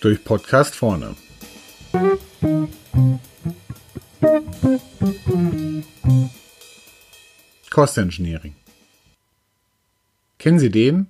Durch 0.00 0.24
Podcast 0.24 0.74
vorne. 0.74 1.14
Cost 7.70 7.98
Engineering. 7.98 8.54
Kennen 10.38 10.58
Sie 10.58 10.70
den? 10.70 11.08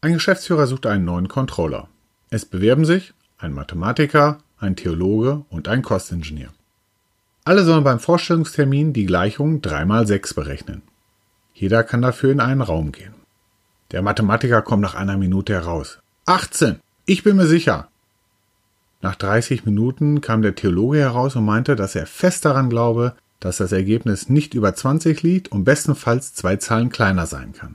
Ein 0.00 0.14
Geschäftsführer 0.14 0.66
sucht 0.66 0.86
einen 0.86 1.04
neuen 1.04 1.28
Controller. 1.28 1.88
Es 2.30 2.44
bewerben 2.44 2.84
sich 2.84 3.14
ein 3.38 3.52
Mathematiker, 3.52 4.38
ein 4.58 4.76
Theologe 4.76 5.44
und 5.48 5.68
ein 5.68 5.82
Kostingenieur. 5.82 6.52
Alle 7.44 7.64
sollen 7.64 7.84
beim 7.84 8.00
Vorstellungstermin 8.00 8.92
die 8.92 9.06
Gleichung 9.06 9.62
3 9.62 9.84
mal 9.84 10.06
6 10.06 10.34
berechnen. 10.34 10.82
Jeder 11.58 11.82
kann 11.82 12.02
dafür 12.02 12.30
in 12.30 12.38
einen 12.38 12.60
Raum 12.60 12.92
gehen. 12.92 13.14
Der 13.90 14.00
Mathematiker 14.00 14.62
kommt 14.62 14.80
nach 14.80 14.94
einer 14.94 15.16
Minute 15.16 15.54
heraus. 15.54 15.98
18! 16.26 16.78
Ich 17.04 17.24
bin 17.24 17.36
mir 17.36 17.46
sicher! 17.46 17.88
Nach 19.02 19.16
30 19.16 19.64
Minuten 19.64 20.20
kam 20.20 20.42
der 20.42 20.54
Theologe 20.54 20.98
heraus 20.98 21.34
und 21.34 21.44
meinte, 21.44 21.74
dass 21.74 21.96
er 21.96 22.06
fest 22.06 22.44
daran 22.44 22.70
glaube, 22.70 23.14
dass 23.40 23.56
das 23.56 23.72
Ergebnis 23.72 24.28
nicht 24.28 24.54
über 24.54 24.72
20 24.72 25.22
liegt 25.24 25.50
und 25.50 25.64
bestenfalls 25.64 26.32
zwei 26.32 26.56
Zahlen 26.56 26.90
kleiner 26.90 27.26
sein 27.26 27.52
kann. 27.54 27.74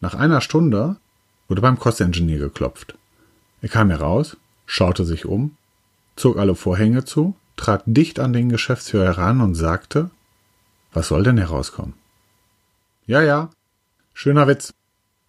Nach 0.00 0.14
einer 0.14 0.40
Stunde 0.40 0.96
wurde 1.46 1.62
beim 1.62 1.78
Kostingenieur 1.78 2.40
geklopft. 2.40 2.96
Er 3.62 3.68
kam 3.68 3.90
heraus, 3.90 4.36
schaute 4.66 5.04
sich 5.04 5.26
um, 5.26 5.56
zog 6.16 6.38
alle 6.38 6.56
Vorhänge 6.56 7.04
zu, 7.04 7.36
trat 7.56 7.84
dicht 7.86 8.18
an 8.18 8.32
den 8.32 8.48
Geschäftsführer 8.48 9.06
heran 9.06 9.40
und 9.40 9.54
sagte, 9.54 10.10
was 10.92 11.06
soll 11.06 11.22
denn 11.22 11.38
herauskommen? 11.38 11.94
Ja, 13.06 13.22
ja, 13.22 13.50
schöner 14.14 14.48
Witz. 14.48 14.72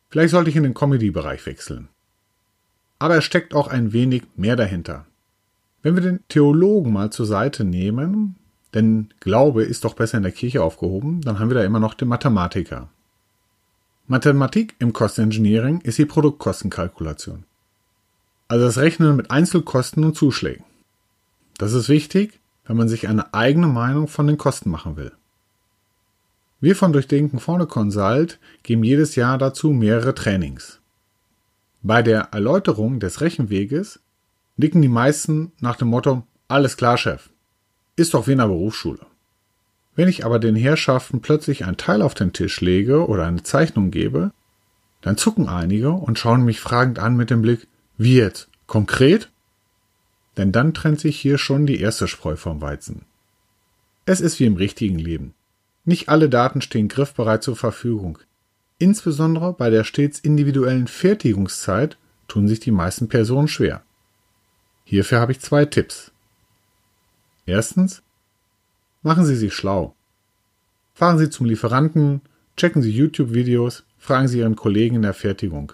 Vielleicht 0.10 0.32
sollte 0.32 0.50
ich 0.50 0.56
in 0.56 0.64
den 0.64 0.74
Comedy-Bereich 0.74 1.46
wechseln. 1.46 1.90
Aber 3.00 3.18
es 3.18 3.26
steckt 3.26 3.54
auch 3.54 3.68
ein 3.68 3.92
wenig 3.92 4.24
mehr 4.38 4.56
dahinter. 4.56 5.06
Wenn 5.82 5.96
wir 5.96 6.02
den 6.02 6.26
Theologen 6.30 6.94
mal 6.94 7.12
zur 7.12 7.26
Seite 7.26 7.66
nehmen, 7.66 8.38
denn 8.74 9.10
Glaube 9.20 9.64
ist 9.64 9.84
doch 9.84 9.94
besser 9.94 10.18
in 10.18 10.24
der 10.24 10.32
Kirche 10.32 10.64
aufgehoben, 10.64 11.22
dann 11.22 11.38
haben 11.38 11.50
wir 11.50 11.56
da 11.56 11.64
immer 11.64 11.80
noch 11.80 11.94
den 11.94 12.08
Mathematiker. 12.08 12.90
Mathematik 14.08 14.76
im 14.80 14.94
Cost 14.94 15.20
Engineering 15.20 15.82
ist 15.82 15.98
die 15.98 16.06
Produktkostenkalkulation. 16.06 17.44
Also 18.48 18.66
das 18.66 18.78
Rechnen 18.78 19.16
mit 19.16 19.32
Einzelkosten 19.32 20.04
und 20.04 20.16
Zuschlägen. 20.16 20.64
Das 21.58 21.74
ist 21.74 21.90
wichtig, 21.90 22.40
wenn 22.66 22.78
man 22.78 22.88
sich 22.88 23.08
eine 23.08 23.34
eigene 23.34 23.68
Meinung 23.68 24.08
von 24.08 24.28
den 24.28 24.38
Kosten 24.38 24.70
machen 24.70 24.96
will. 24.96 25.12
Wir 26.66 26.76
von 26.76 26.94
Durchdenken 26.94 27.38
vorne 27.38 27.68
Consult 27.68 28.40
geben 28.64 28.84
jedes 28.84 29.16
Jahr 29.16 29.38
dazu 29.38 29.70
mehrere 29.70 30.16
Trainings. 30.16 30.82
Bei 31.84 32.02
der 32.02 32.30
Erläuterung 32.32 33.00
des 33.00 33.22
Rechenweges 33.22 34.00
nicken 34.58 34.82
die 34.82 34.88
meisten 34.88 35.52
nach 35.60 35.76
dem 35.76 35.90
Motto, 35.90 36.24
alles 36.48 36.76
klar, 36.76 36.98
Chef. 36.98 37.30
Ist 37.96 38.16
doch 38.16 38.26
wie 38.26 38.32
in 38.32 38.40
der 38.40 38.48
Berufsschule. 38.48 39.06
Wenn 39.96 40.08
ich 40.08 40.26
aber 40.26 40.40
den 40.40 40.56
Herrschaften 40.56 41.22
plötzlich 41.22 41.66
ein 41.66 41.78
Teil 41.78 42.02
auf 42.02 42.16
den 42.16 42.34
Tisch 42.34 42.62
lege 42.62 43.08
oder 43.08 43.28
eine 43.28 43.44
Zeichnung 43.44 43.92
gebe, 43.92 44.32
dann 45.02 45.18
zucken 45.18 45.48
einige 45.48 45.92
und 45.92 46.18
schauen 46.18 46.44
mich 46.44 46.60
fragend 46.62 46.98
an 46.98 47.16
mit 47.16 47.30
dem 47.30 47.44
Blick, 47.44 47.68
wie 48.00 48.16
jetzt? 48.16 48.50
Konkret? 48.66 49.30
Denn 50.36 50.52
dann 50.52 50.74
trennt 50.74 51.00
sich 51.00 51.20
hier 51.20 51.38
schon 51.38 51.68
die 51.68 51.80
erste 51.80 52.08
Spreu 52.08 52.36
vom 52.36 52.60
Weizen. 52.60 53.06
Es 54.08 54.20
ist 54.20 54.40
wie 54.40 54.46
im 54.46 54.56
richtigen 54.56 54.98
Leben. 54.98 55.36
Nicht 55.86 56.10
alle 56.10 56.30
Daten 56.30 56.62
stehen 56.62 56.88
griffbereit 56.88 57.44
zur 57.44 57.56
Verfügung. 57.56 58.18
Insbesondere 58.80 59.54
bei 59.54 59.70
der 59.70 59.84
stets 59.84 60.20
individuellen 60.20 60.88
Fertigungszeit 60.88 61.98
tun 62.28 62.48
sich 62.48 62.60
die 62.60 62.72
meisten 62.72 63.08
Personen 63.08 63.48
schwer. 63.48 63.84
Hierfür 64.84 65.20
habe 65.20 65.32
ich 65.32 65.40
zwei 65.40 65.66
Tipps. 65.66 66.12
Erstens, 67.46 68.02
machen 69.04 69.26
Sie 69.26 69.36
sich 69.36 69.54
schlau. 69.54 69.96
Fahren 70.94 71.20
Sie 71.20 71.30
zum 71.30 71.46
Lieferanten, 71.46 72.22
checken 72.58 72.82
Sie 72.82 72.92
YouTube-Videos, 72.92 73.84
fragen 73.98 74.28
Sie 74.28 74.40
Ihren 74.40 74.56
Kollegen 74.56 74.96
in 74.96 75.02
der 75.04 75.14
Fertigung. 75.14 75.74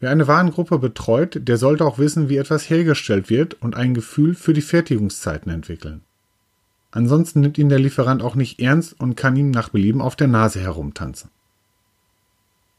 Wer 0.00 0.10
eine 0.10 0.26
Warengruppe 0.26 0.78
betreut, 0.78 1.40
der 1.48 1.56
sollte 1.56 1.84
auch 1.84 1.98
wissen, 1.98 2.28
wie 2.28 2.36
etwas 2.36 2.68
hergestellt 2.68 3.30
wird 3.30 3.54
und 3.62 3.76
ein 3.76 3.94
Gefühl 3.94 4.34
für 4.34 4.52
die 4.52 4.60
Fertigungszeiten 4.62 5.50
entwickeln. 5.50 6.02
Ansonsten 6.90 7.40
nimmt 7.40 7.58
ihn 7.58 7.68
der 7.68 7.78
Lieferant 7.78 8.22
auch 8.22 8.34
nicht 8.34 8.60
ernst 8.60 8.98
und 8.98 9.16
kann 9.16 9.36
ihm 9.36 9.50
nach 9.50 9.70
Belieben 9.70 10.00
auf 10.00 10.16
der 10.16 10.28
Nase 10.28 10.60
herumtanzen. 10.60 11.30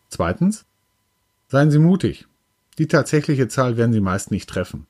Zweitens. 0.09 0.65
Seien 1.49 1.71
Sie 1.71 1.79
mutig. 1.79 2.27
Die 2.77 2.87
tatsächliche 2.87 3.47
Zahl 3.47 3.77
werden 3.77 3.93
Sie 3.93 4.01
meist 4.01 4.31
nicht 4.31 4.49
treffen. 4.49 4.85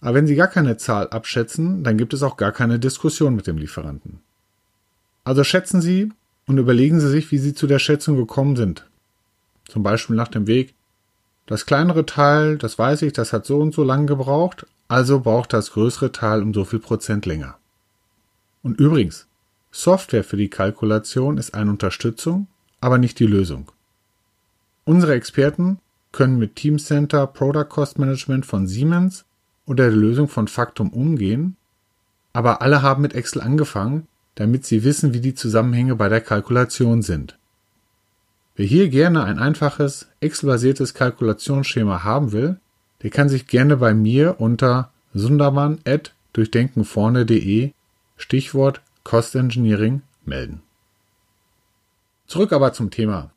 Aber 0.00 0.14
wenn 0.14 0.26
Sie 0.26 0.34
gar 0.34 0.48
keine 0.48 0.76
Zahl 0.76 1.08
abschätzen, 1.08 1.84
dann 1.84 1.98
gibt 1.98 2.14
es 2.14 2.22
auch 2.22 2.36
gar 2.36 2.52
keine 2.52 2.78
Diskussion 2.78 3.34
mit 3.34 3.46
dem 3.46 3.58
Lieferanten. 3.58 4.20
Also 5.24 5.44
schätzen 5.44 5.80
Sie 5.80 6.10
und 6.46 6.58
überlegen 6.58 7.00
Sie 7.00 7.08
sich, 7.08 7.30
wie 7.30 7.38
Sie 7.38 7.54
zu 7.54 7.66
der 7.66 7.78
Schätzung 7.78 8.16
gekommen 8.16 8.56
sind. 8.56 8.86
Zum 9.68 9.82
Beispiel 9.82 10.16
nach 10.16 10.28
dem 10.28 10.46
Weg, 10.46 10.74
das 11.46 11.66
kleinere 11.66 12.06
Teil, 12.06 12.58
das 12.58 12.78
weiß 12.78 13.02
ich, 13.02 13.12
das 13.12 13.32
hat 13.32 13.44
so 13.44 13.58
und 13.58 13.74
so 13.74 13.84
lang 13.84 14.06
gebraucht, 14.06 14.66
also 14.88 15.20
braucht 15.20 15.52
das 15.52 15.72
größere 15.72 16.12
Teil 16.12 16.42
um 16.42 16.54
so 16.54 16.64
viel 16.64 16.80
Prozent 16.80 17.26
länger. 17.26 17.59
Und 18.62 18.78
übrigens, 18.78 19.26
Software 19.70 20.24
für 20.24 20.36
die 20.36 20.48
Kalkulation 20.48 21.38
ist 21.38 21.54
eine 21.54 21.70
Unterstützung, 21.70 22.48
aber 22.80 22.98
nicht 22.98 23.18
die 23.18 23.26
Lösung. 23.26 23.70
Unsere 24.84 25.14
Experten 25.14 25.78
können 26.12 26.38
mit 26.38 26.56
Teamcenter 26.56 27.26
Product 27.26 27.68
Cost 27.68 27.98
Management 27.98 28.46
von 28.46 28.66
Siemens 28.66 29.24
oder 29.66 29.84
der 29.84 29.96
Lösung 29.96 30.28
von 30.28 30.48
Factum 30.48 30.90
umgehen, 30.90 31.56
aber 32.32 32.62
alle 32.62 32.80
haben 32.82 33.02
mit 33.02 33.14
Excel 33.14 33.42
angefangen, 33.42 34.06
damit 34.34 34.64
sie 34.64 34.82
wissen, 34.84 35.14
wie 35.14 35.20
die 35.20 35.34
Zusammenhänge 35.34 35.96
bei 35.96 36.08
der 36.08 36.20
Kalkulation 36.20 37.02
sind. 37.02 37.36
Wer 38.56 38.66
hier 38.66 38.88
gerne 38.88 39.24
ein 39.24 39.38
einfaches 39.38 40.08
Excel-basiertes 40.20 40.94
Kalkulationsschema 40.94 42.04
haben 42.04 42.32
will, 42.32 42.58
der 43.02 43.10
kann 43.10 43.28
sich 43.28 43.46
gerne 43.46 43.76
bei 43.76 43.92
mir 43.94 44.40
unter 44.40 44.90
sundermann@durchdenkenvorne.de 45.14 47.72
Stichwort 48.20 48.82
Cost 49.02 49.34
Engineering 49.34 50.02
melden. 50.24 50.62
Zurück 52.26 52.52
aber 52.52 52.72
zum 52.72 52.90
Thema. 52.90 53.32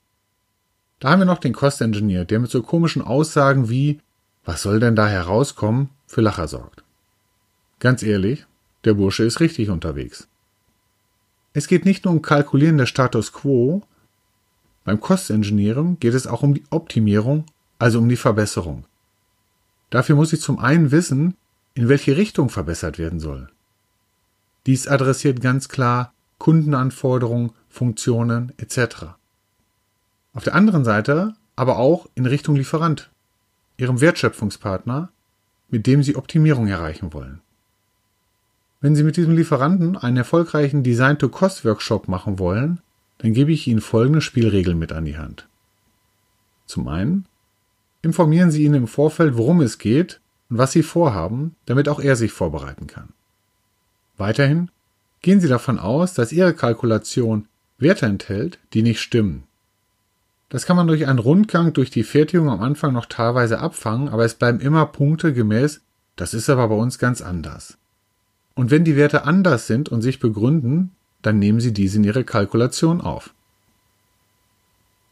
Da 1.00 1.10
haben 1.10 1.20
wir 1.20 1.26
noch 1.26 1.40
den 1.40 1.54
Cost 1.54 1.82
Engineer, 1.82 2.26
der 2.26 2.40
mit 2.40 2.52
so 2.52 2.62
komischen 2.62 3.02
Aussagen 3.02 3.70
wie 3.70 4.00
was 4.46 4.62
soll 4.62 4.80
denn 4.80 4.96
da 4.96 5.08
herauskommen, 5.08 5.90
für 6.06 6.22
Lacher 6.22 6.48
sorgt. 6.48 6.84
Ganz 7.80 8.04
ehrlich, 8.04 8.46
der 8.84 8.94
Bursche 8.94 9.24
ist 9.24 9.40
richtig 9.40 9.70
unterwegs. 9.70 10.28
Es 11.54 11.68
geht 11.68 11.86
nicht 11.86 12.04
nur 12.04 12.14
um 12.14 12.22
Kalkulieren 12.22 12.78
des 12.78 12.90
Status 12.90 13.32
quo, 13.32 13.84
beim 14.84 15.00
Cost 15.00 15.30
Engineering 15.30 15.98
geht 16.00 16.14
es 16.14 16.28
auch 16.28 16.44
um 16.44 16.54
die 16.54 16.64
Optimierung, 16.70 17.46
also 17.80 18.00
um 18.00 18.10
die 18.10 18.18
Verbesserung. 18.18 18.86
Dafür 19.90 20.16
muss 20.18 20.34
ich 20.34 20.42
zum 20.42 20.60
einen 20.60 20.92
wissen, 20.92 21.36
in 21.74 21.88
welche 21.88 22.18
Richtung 22.18 22.50
verbessert 22.50 23.00
werden 23.00 23.20
soll. 23.20 23.50
Dies 24.66 24.88
adressiert 24.88 25.42
ganz 25.42 25.68
klar 25.70 26.14
Kundenanforderungen, 26.38 27.52
Funktionen 27.70 28.54
etc. 28.58 29.16
Auf 30.34 30.44
der 30.44 30.56
anderen 30.56 30.86
Seite 30.86 31.36
aber 31.56 31.78
auch 31.78 32.08
in 32.16 32.26
Richtung 32.26 32.56
Lieferant, 32.56 33.10
Ihrem 33.78 34.02
Wertschöpfungspartner, 34.02 35.10
mit 35.70 35.88
dem 35.88 36.04
Sie 36.04 36.16
Optimierung 36.16 36.68
erreichen 36.68 37.14
wollen. 37.14 37.42
Wenn 38.82 38.96
Sie 38.96 39.04
mit 39.04 39.18
diesem 39.18 39.36
Lieferanten 39.36 39.98
einen 39.98 40.18
erfolgreichen 40.18 40.84
Design-to-Cost-Workshop 40.84 42.08
machen 42.08 42.38
wollen, 42.40 42.82
dann 43.20 43.34
gebe 43.34 43.52
ich 43.52 43.68
Ihnen 43.68 43.82
folgende 43.82 44.22
Spielregeln 44.22 44.78
mit 44.78 44.92
an 44.92 45.06
die 45.06 45.18
Hand. 45.18 45.48
Zum 46.66 46.88
einen 46.88 47.26
informieren 48.02 48.52
Sie 48.52 48.64
ihn 48.64 48.74
im 48.74 48.88
Vorfeld, 48.88 49.38
worum 49.38 49.62
es 49.62 49.78
geht 49.78 50.20
und 50.50 50.58
was 50.58 50.74
Sie 50.74 50.84
vorhaben, 50.84 51.56
damit 51.66 51.88
auch 51.88 52.00
er 52.00 52.16
sich 52.16 52.32
vorbereiten 52.32 52.88
kann. 52.88 53.10
Weiterhin 54.18 54.70
gehen 55.22 55.40
Sie 55.40 55.48
davon 55.48 55.80
aus, 55.80 56.14
dass 56.14 56.32
Ihre 56.32 56.54
Kalkulation 56.54 57.48
Werte 57.78 58.06
enthält, 58.06 58.60
die 58.74 58.82
nicht 58.82 59.02
stimmen. 59.02 59.44
Das 60.50 60.66
kann 60.66 60.78
man 60.78 60.88
durch 60.88 61.08
einen 61.08 61.20
Rundgang 61.20 61.74
durch 61.74 61.90
die 61.90 62.04
Fertigung 62.04 62.50
am 62.50 62.62
Anfang 62.62 62.94
noch 62.94 63.08
teilweise 63.08 63.60
abfangen, 63.60 64.10
aber 64.10 64.24
es 64.24 64.36
bleiben 64.36 64.60
immer 64.60 64.86
Punkte 64.86 65.34
gemäß, 65.34 65.82
das 66.16 66.34
ist 66.36 66.50
aber 66.50 66.68
bei 66.68 66.76
uns 66.76 67.00
ganz 67.00 67.22
anders. 67.22 67.78
Und 68.54 68.70
wenn 68.70 68.84
die 68.84 68.96
Werte 68.96 69.24
anders 69.24 69.66
sind 69.66 69.90
und 69.90 70.04
sich 70.04 70.20
begründen, 70.20 70.92
dann 71.24 71.40
nehmen 71.40 71.60
Sie 71.60 71.74
diese 71.74 71.98
in 71.98 72.04
Ihre 72.04 72.24
Kalkulation 72.24 73.02
auf. 73.02 73.34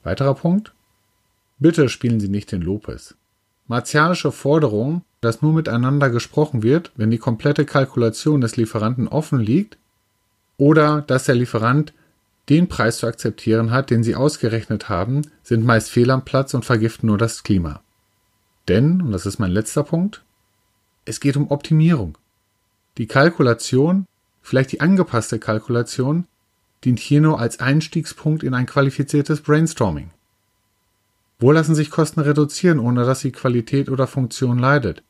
Weiterer 0.04 0.36
Punkt. 0.36 0.74
Bitte 1.58 1.90
spielen 1.90 2.20
Sie 2.20 2.30
nicht 2.30 2.52
den 2.52 2.62
Lopez. 2.62 3.16
Martialische 3.68 4.32
Forderung, 4.32 5.04
dass 5.22 5.42
nur 5.42 5.54
miteinander 5.54 6.10
gesprochen 6.10 6.64
wird, 6.64 6.92
wenn 6.96 7.12
die 7.12 7.20
komplette 7.20 7.66
Kalkulation 7.66 8.42
des 8.42 8.58
Lieferanten 8.58 9.08
offen 9.08 9.40
liegt, 9.40 9.78
oder 10.58 11.02
dass 11.02 11.26
der 11.26 11.36
Lieferant 11.36 11.94
den 12.50 12.68
Preis 12.68 12.98
zu 12.98 13.08
akzeptieren 13.08 13.72
hat, 13.72 13.90
den 13.90 14.04
sie 14.04 14.16
ausgerechnet 14.16 14.90
haben, 14.90 15.22
sind 15.44 15.64
meist 15.64 15.90
fehl 15.90 16.12
am 16.12 16.26
Platz 16.26 16.54
und 16.54 16.66
vergiften 16.66 17.08
nur 17.08 17.18
das 17.18 17.44
Klima. 17.44 17.82
Denn, 18.68 19.02
und 19.02 19.12
das 19.12 19.26
ist 19.26 19.40
mein 19.40 19.52
letzter 19.52 19.84
Punkt, 19.84 20.24
es 21.06 21.20
geht 21.20 21.38
um 21.38 21.50
Optimierung. 21.50 22.18
Die 22.98 23.08
Kalkulation, 23.08 24.06
vielleicht 24.42 24.72
die 24.72 24.82
angepasste 24.82 25.40
Kalkulation, 25.40 26.26
dient 26.84 27.00
hier 27.00 27.22
nur 27.22 27.40
als 27.40 27.60
Einstiegspunkt 27.60 28.44
in 28.44 28.54
ein 28.54 28.66
qualifiziertes 28.66 29.42
Brainstorming. 29.42 30.12
Wo 31.40 31.52
lassen 31.52 31.74
sich 31.74 31.90
Kosten 31.90 32.20
reduzieren, 32.20 32.80
ohne 32.80 33.06
dass 33.06 33.22
die 33.22 33.32
Qualität 33.32 33.90
oder 33.90 34.08
Funktion 34.08 34.60
leidet? 34.60 35.04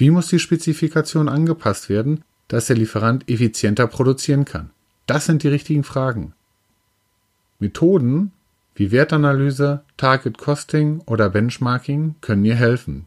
Wie 0.00 0.10
muss 0.10 0.28
die 0.28 0.38
Spezifikation 0.38 1.28
angepasst 1.28 1.90
werden, 1.90 2.24
dass 2.48 2.68
der 2.68 2.76
Lieferant 2.76 3.28
effizienter 3.28 3.86
produzieren 3.86 4.46
kann? 4.46 4.70
Das 5.04 5.26
sind 5.26 5.42
die 5.42 5.48
richtigen 5.48 5.84
Fragen. 5.84 6.32
Methoden 7.58 8.32
wie 8.74 8.92
Wertanalyse, 8.92 9.82
Target 9.98 10.38
Costing 10.38 11.02
oder 11.04 11.28
Benchmarking 11.28 12.14
können 12.22 12.46
ihr 12.46 12.54
helfen. 12.54 13.04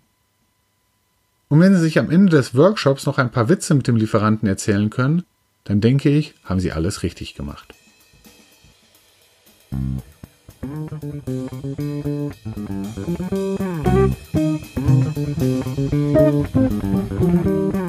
Und 1.50 1.62
wenn 1.62 1.74
Sie 1.74 1.82
sich 1.82 1.98
am 1.98 2.12
Ende 2.12 2.38
des 2.38 2.54
Workshops 2.54 3.08
noch 3.08 3.18
ein 3.18 3.32
paar 3.32 3.50
Witze 3.50 3.74
mit 3.74 3.88
dem 3.88 3.96
Lieferanten 3.96 4.48
erzählen 4.48 4.92
können, 4.92 5.24
dann 5.64 5.82
denke 5.82 6.10
ich, 6.10 6.36
haben 6.44 6.60
Sie 6.60 6.74
alles 6.74 7.02
richtig 7.02 7.34
gemacht. 7.34 7.74
Musik 15.76 16.03
Thank 16.14 17.76
you. 17.76 17.83